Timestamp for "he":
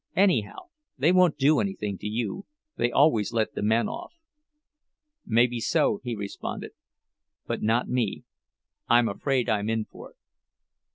6.03-6.15